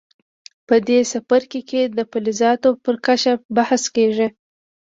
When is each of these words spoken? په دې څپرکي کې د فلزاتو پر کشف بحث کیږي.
په 0.67 0.75
دې 0.87 0.99
څپرکي 1.11 1.61
کې 1.69 1.81
د 1.97 1.99
فلزاتو 2.11 2.69
پر 2.83 2.95
کشف 3.05 3.37
بحث 3.55 3.83
کیږي. 3.95 4.27